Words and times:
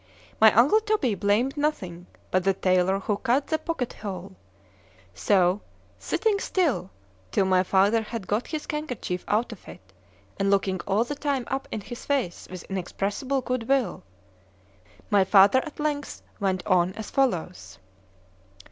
My 0.39 0.51
uncle 0.53 0.79
Toby 0.79 1.13
blamed 1.13 1.55
nothing 1.55 2.07
but 2.31 2.43
the 2.43 2.55
taylor 2.55 2.99
who 3.01 3.17
cut 3.17 3.45
the 3.45 3.59
pocket 3.59 3.93
hole;——so 4.01 5.61
sitting 5.99 6.39
still 6.39 6.89
till 7.29 7.45
my 7.45 7.61
father 7.61 8.01
had 8.01 8.25
got 8.25 8.47
his 8.47 8.65
handkerchief 8.67 9.23
out 9.27 9.51
of 9.51 9.67
it, 9.67 9.93
and 10.39 10.49
looking 10.49 10.79
all 10.87 11.03
the 11.03 11.13
time 11.13 11.43
up 11.51 11.67
in 11.71 11.81
his 11.81 12.03
face 12.03 12.47
with 12.49 12.63
inexpressible 12.63 13.41
good 13.41 13.67
will——my 13.69 15.23
father, 15.23 15.59
at 15.67 15.79
length, 15.79 16.23
went 16.39 16.65
on 16.65 16.93
as 16.93 17.11
follows. 17.11 17.77